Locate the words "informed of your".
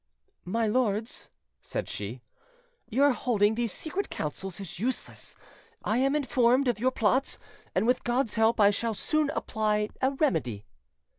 6.15-6.89